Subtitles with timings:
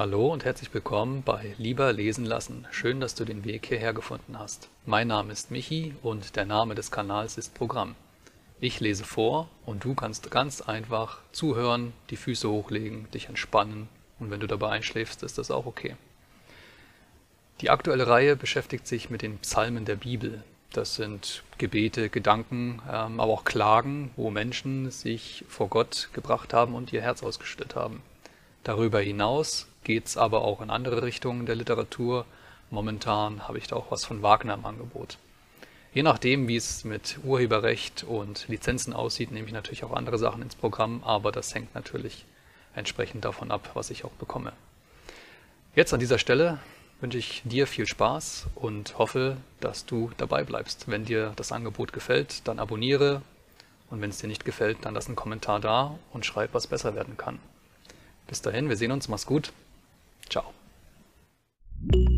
[0.00, 2.66] Hallo und herzlich willkommen bei Lieber lesen lassen.
[2.70, 4.70] Schön, dass du den Weg hierher gefunden hast.
[4.86, 7.96] Mein Name ist Michi und der Name des Kanals ist Programm.
[8.60, 14.30] Ich lese vor und du kannst ganz einfach zuhören, die Füße hochlegen, dich entspannen und
[14.30, 15.96] wenn du dabei einschläfst, ist das auch okay.
[17.60, 20.42] Die aktuelle Reihe beschäftigt sich mit den Psalmen der Bibel.
[20.72, 26.74] Das sind Gebete, Gedanken, ähm, aber auch Klagen, wo Menschen sich vor Gott gebracht haben
[26.74, 28.00] und ihr Herz ausgestellt haben.
[28.64, 32.26] Darüber hinaus geht es aber auch in andere Richtungen der Literatur.
[32.70, 35.18] Momentan habe ich da auch was von Wagner im Angebot.
[35.92, 40.42] Je nachdem, wie es mit Urheberrecht und Lizenzen aussieht, nehme ich natürlich auch andere Sachen
[40.42, 42.26] ins Programm, aber das hängt natürlich
[42.74, 44.52] entsprechend davon ab, was ich auch bekomme.
[45.74, 46.58] Jetzt an dieser Stelle
[47.00, 50.88] wünsche ich dir viel Spaß und hoffe, dass du dabei bleibst.
[50.88, 53.22] Wenn dir das Angebot gefällt, dann abonniere
[53.90, 56.94] und wenn es dir nicht gefällt, dann lass einen Kommentar da und schreib, was besser
[56.94, 57.40] werden kann.
[58.28, 59.52] Bis dahin, wir sehen uns, mach's gut.
[60.30, 60.54] 找。
[61.90, 62.09] thank you